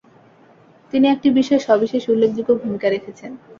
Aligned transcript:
তিনি 0.93 1.05
একটি 1.09 1.27
বিষয়ে 1.37 1.65
সবিশেষ 1.67 2.03
উল্লেখযোগ্য 2.09 2.51
ভূমিকা 2.61 2.87
রেখেছেন। 2.89 3.31